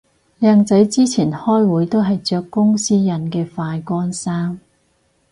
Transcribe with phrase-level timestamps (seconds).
[0.39, 4.59] 靚仔之前開會都係着公司印嘅快乾衫